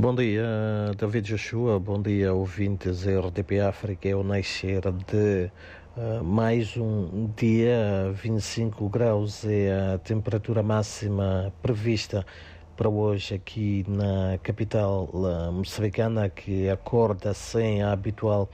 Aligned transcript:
Bom 0.00 0.14
dia, 0.14 0.46
David 0.96 1.26
Joshua. 1.26 1.80
Bom 1.80 2.00
dia, 2.00 2.32
ouvintes 2.32 3.02
da 3.02 3.18
RDP 3.18 3.58
África. 3.58 4.08
É 4.08 4.14
o 4.14 4.22
nascer 4.22 4.80
de 4.92 5.50
uh, 5.96 6.22
mais 6.22 6.76
um 6.76 7.28
dia, 7.36 8.12
25 8.14 8.88
graus 8.88 9.44
é 9.44 9.94
a 9.94 9.98
temperatura 9.98 10.62
máxima 10.62 11.52
prevista 11.60 12.24
para 12.76 12.88
hoje 12.88 13.34
aqui 13.34 13.84
na 13.88 14.38
capital 14.40 15.10
uh, 15.12 15.50
moçambicana, 15.50 16.28
que 16.28 16.68
acorda 16.68 17.34
sem 17.34 17.82
a 17.82 17.90
habitual 17.90 18.48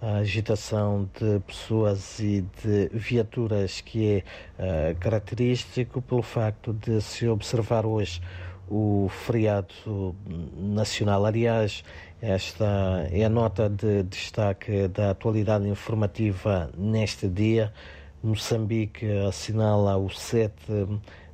agitação 0.00 1.08
de 1.18 1.40
pessoas 1.40 2.20
e 2.20 2.42
de 2.62 2.88
viaturas, 2.92 3.80
que 3.80 4.24
é 4.58 4.92
uh, 4.92 4.98
característico 4.98 6.00
pelo 6.00 6.22
facto 6.22 6.72
de 6.72 7.00
se 7.00 7.26
observar 7.28 7.84
hoje 7.84 8.20
o 8.68 9.08
feriado 9.08 10.14
nacional. 10.56 11.24
Aliás, 11.24 11.84
esta 12.20 13.06
é 13.10 13.24
a 13.24 13.28
nota 13.28 13.68
de 13.68 14.02
destaque 14.02 14.88
da 14.88 15.10
atualidade 15.10 15.68
informativa 15.68 16.70
neste 16.76 17.28
dia. 17.28 17.72
Moçambique 18.22 19.06
assinala 19.28 19.96
o 19.96 20.08
7 20.10 20.54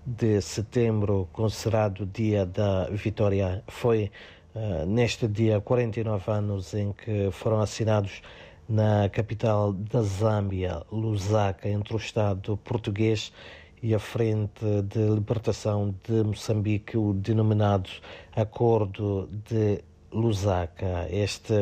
de 0.04 0.40
setembro, 0.40 1.28
considerado 1.32 2.04
dia 2.04 2.44
da 2.44 2.88
vitória. 2.90 3.62
Foi 3.68 4.10
uh, 4.54 4.84
neste 4.86 5.28
dia 5.28 5.60
49 5.60 6.30
anos 6.30 6.74
em 6.74 6.92
que 6.92 7.30
foram 7.30 7.60
assinados 7.60 8.20
na 8.68 9.08
capital 9.08 9.72
da 9.72 10.02
Zâmbia, 10.02 10.82
Lusaka, 10.90 11.68
entre 11.68 11.94
o 11.94 11.96
Estado 11.96 12.56
português 12.58 13.30
e 13.30 13.61
a 13.90 13.98
Frente 13.98 14.64
de 14.84 15.00
Libertação 15.10 15.92
de 16.04 16.22
Moçambique, 16.22 16.96
o 16.96 17.12
denominado 17.12 17.90
Acordo 18.34 19.28
de 19.44 19.82
Lusaka. 20.12 21.08
Este, 21.10 21.52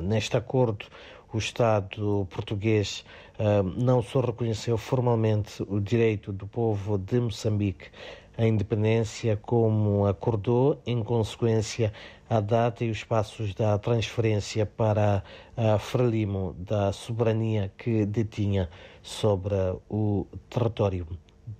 neste 0.00 0.36
acordo, 0.36 0.86
o 1.32 1.38
Estado 1.38 2.26
português 2.30 3.04
uh, 3.38 3.62
não 3.62 4.00
só 4.00 4.20
reconheceu 4.20 4.78
formalmente 4.78 5.62
o 5.66 5.80
direito 5.80 6.32
do 6.32 6.46
povo 6.46 6.96
de 6.96 7.18
Moçambique 7.18 7.90
à 8.38 8.46
independência, 8.46 9.36
como 9.36 10.06
acordou, 10.06 10.80
em 10.86 11.02
consequência, 11.02 11.92
a 12.30 12.40
data 12.40 12.84
e 12.84 12.90
os 12.90 13.02
passos 13.02 13.54
da 13.54 13.76
transferência 13.78 14.64
para 14.64 15.24
a 15.56 15.78
Frelimo 15.78 16.54
da 16.58 16.92
soberania 16.92 17.72
que 17.76 18.06
detinha 18.06 18.68
sobre 19.02 19.54
o 19.90 20.26
território 20.48 21.06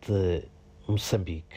de 0.06 0.42
Moçambique. 0.86 1.56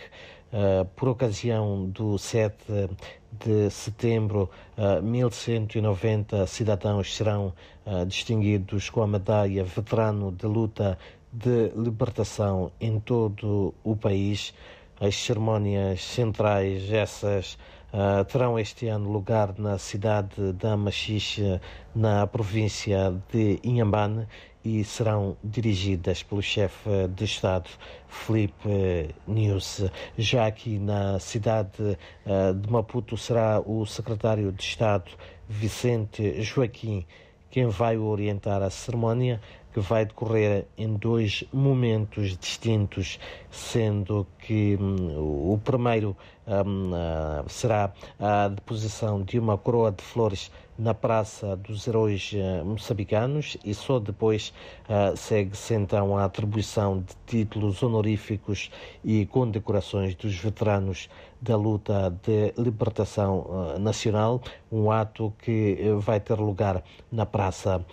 Uh, 0.52 0.83
por 0.95 1.09
ocasião 1.09 1.85
do 1.85 2.17
7 2.17 2.89
de 3.31 3.69
setembro, 3.69 4.49
uh, 4.75 5.02
1190 5.02 6.47
cidadãos 6.47 7.16
serão 7.16 7.53
uh, 7.85 8.05
distinguidos 8.05 8.89
com 8.89 9.03
a 9.03 9.07
medalha 9.07 9.63
Veterano 9.63 10.31
de 10.31 10.47
Luta 10.47 10.97
de 11.31 11.72
Libertação 11.75 12.72
em 12.81 13.00
todo 13.00 13.75
o 13.83 13.95
país. 13.95 14.53
As 15.00 15.16
cerimónias 15.16 16.03
centrais, 16.03 16.91
essas 16.91 17.57
Uh, 17.92 18.23
terão 18.26 18.59
este 18.59 18.88
ano 18.88 19.12
lugar 19.12 19.56
na 19.58 19.80
cidade 19.80 20.54
da 20.54 20.78
Machixe, 20.78 21.59
na 21.96 22.28
província 22.28 23.14
de 23.31 23.59
Inhambane, 23.64 24.28
e 24.64 24.84
serão 24.84 25.36
dirigidas 25.44 26.22
pelo 26.22 26.42
chefe 26.42 27.08
de 27.16 27.23
Estado, 27.23 27.70
Felipe 28.08 29.16
News. 29.28 29.86
Já 30.18 30.46
aqui 30.46 30.78
na 30.78 31.18
cidade 31.20 31.98
uh, 32.26 32.54
de 32.54 32.72
Maputo 32.72 33.18
será 33.18 33.59
o 33.59 33.86
secretário 33.86 34.52
de 34.52 34.62
Estado, 34.62 35.09
Vicente 35.48 36.42
Joaquim, 36.44 37.08
quem 37.50 37.68
vai 37.68 37.98
orientar 37.98 38.62
a 38.62 38.70
cerimónia 38.70 39.42
que 39.73 39.80
vai 39.80 40.06
decorrer 40.06 40.66
em 40.78 40.94
dois 40.95 41.44
momentos 41.53 42.38
distintos, 42.38 43.19
sendo 43.52 44.25
que 44.40 44.78
um, 44.80 45.53
o 45.53 45.59
primeiro 45.63 46.16
um, 46.47 46.91
uh, 46.91 47.50
será 47.50 47.94
a 48.19 48.47
deposição 48.47 49.22
de 49.22 49.38
uma 49.38 49.57
coroa 49.57 49.91
de 49.91 50.03
flores 50.03 50.52
na 50.79 50.94
Praça 50.94 51.57
dos 51.57 51.85
Heróis 51.85 52.31
uh, 52.34 52.63
Moçambicanos 52.63 53.57
e 53.66 53.73
só 53.73 54.00
depois 54.00 54.53
uh, 54.88 55.16
segue-se 55.16 55.73
então 55.73 56.17
a 56.17 56.23
atribuição 56.23 57.00
de 57.00 57.13
títulos 57.28 57.84
honoríficos 57.84 58.72
e 59.03 59.25
condecorações 59.25 60.16
dos 60.16 60.34
veteranos 60.35 61.09
da 61.41 61.56
luta 61.56 62.13
de 62.23 62.53
libertação 62.57 63.39
uh, 63.39 63.79
nacional, 63.79 64.41
um 64.72 64.89
ato 64.89 65.34
que 65.39 65.78
vai 65.97 66.19
ter 66.19 66.35
lugar 66.35 66.84
na 67.12 67.25
Praça 67.25 67.84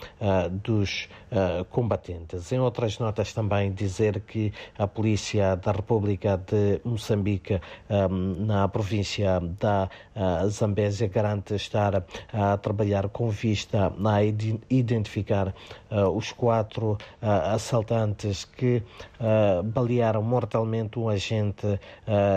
dos 0.63 1.09
Combatentes. 1.71 2.53
Em 2.53 2.59
outras 2.59 2.99
notas 2.99 3.33
também 3.33 3.73
dizer 3.73 4.21
que 4.21 4.53
a 4.79 4.87
Polícia 4.87 5.57
da 5.57 5.73
República 5.73 6.37
de 6.37 6.83
Moçambique 6.85 7.59
na 8.39 8.69
província 8.69 9.41
da 9.41 9.89
Zambésia 10.49 11.09
garante 11.09 11.55
estar 11.55 12.05
a 12.31 12.59
trabalhar 12.59 12.76
com 13.13 13.31
vista 13.31 13.93
a 14.05 14.25
identificar 14.71 15.55
uh, 15.91 16.09
os 16.11 16.33
quatro 16.33 16.93
uh, 16.93 16.97
assaltantes 17.55 18.45
que 18.45 18.83
balearam 19.65 20.23
mortalmente 20.23 20.99
um 20.99 21.09
agente 21.09 21.81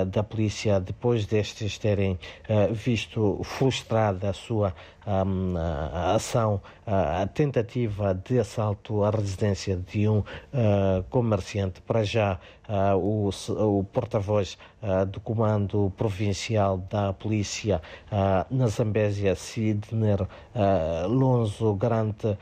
da 0.10 0.24
polícia 0.24 0.80
depois 0.80 1.26
destes 1.26 1.78
terem 1.78 2.18
visto 2.72 3.42
frustrada 3.44 4.30
a 4.30 4.34
sua 4.34 4.74
um, 5.06 5.58
a 5.58 6.14
ação, 6.16 6.62
a 6.86 7.26
tentativa 7.28 8.14
de 8.14 8.40
assalto 8.40 9.04
à 9.04 9.10
residência 9.10 9.76
de 9.76 10.08
um 10.08 10.24
comerciante. 11.10 11.82
Para 11.82 12.04
já, 12.04 12.40
o, 12.96 13.30
o 13.30 13.84
porta-voz 13.86 14.58
do 15.12 15.20
Comando 15.20 15.92
Provincial 15.98 16.78
da 16.78 17.12
Polícia 17.14 17.82
na 18.50 18.68
Zambésia, 18.68 19.36
Sidner 19.36 20.28
Lonzo, 21.08 21.76
garante 21.76 22.38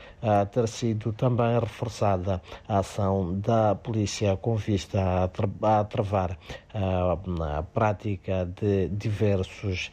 ter 0.52 0.68
sido 0.68 1.12
também 1.12 1.58
reforçada 1.58 2.40
a 2.66 2.78
ação 2.78 3.38
da 3.38 3.74
polícia 3.74 4.36
com 4.36 4.56
vista 4.56 5.24
a 5.24 5.84
travar 5.84 6.36
a 6.74 7.62
prática 7.62 8.44
de 8.44 8.88
diversos 8.88 9.90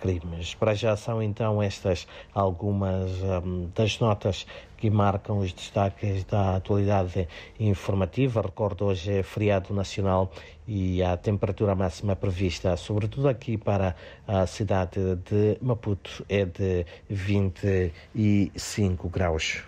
crimes. 0.00 0.54
Para 0.54 0.74
já 0.74 0.96
são 0.96 1.22
então 1.22 1.62
estas 1.62 2.06
algumas 2.34 3.10
um, 3.44 3.68
das 3.74 3.98
notas 3.98 4.46
que 4.78 4.90
marcam 4.90 5.38
os 5.38 5.52
destaques 5.52 6.24
da 6.24 6.56
atualidade 6.56 7.28
informativa. 7.58 8.40
Recordo, 8.40 8.86
hoje 8.86 9.18
é 9.18 9.22
feriado 9.22 9.74
nacional 9.74 10.30
e 10.66 11.02
a 11.02 11.16
temperatura 11.16 11.74
máxima 11.74 12.14
prevista, 12.14 12.76
sobretudo 12.76 13.28
aqui 13.28 13.56
para 13.56 13.96
a 14.26 14.46
cidade 14.46 15.16
de 15.16 15.58
Maputo, 15.60 16.24
é 16.28 16.44
de 16.44 16.86
25 17.08 19.08
graus. 19.08 19.56